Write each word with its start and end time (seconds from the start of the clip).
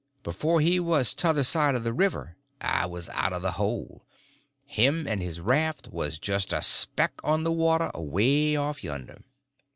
Before 0.23 0.61
he 0.61 0.79
was 0.79 1.13
t'other 1.13 1.43
side 1.43 1.75
of 1.75 1.83
the 1.83 1.93
river 1.93 2.35
I 2.59 2.87
was 2.87 3.07
out 3.09 3.33
of 3.33 3.43
the 3.43 3.51
hole; 3.51 4.07
him 4.65 5.05
and 5.07 5.21
his 5.21 5.39
raft 5.39 5.89
was 5.89 6.17
just 6.17 6.51
a 6.53 6.63
speck 6.63 7.13
on 7.23 7.43
the 7.43 7.51
water 7.51 7.91
away 7.93 8.55
off 8.55 8.83
yonder. 8.83 9.21